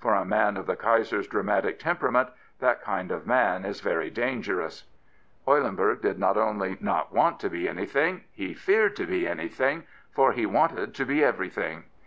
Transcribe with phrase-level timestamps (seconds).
[0.00, 2.28] For a man of the 174 Prince Biilow Kaiser's dramatic temperament
[2.60, 4.84] that kind of man is very dangerous."
[5.46, 8.24] Eulenburg not only did not want to be anything.
[8.32, 11.84] He feared to be anything, for he wanted to be every thing.